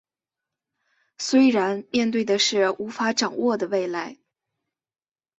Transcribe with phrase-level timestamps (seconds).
[1.19, 4.17] 虽然面对的是无法掌握的未来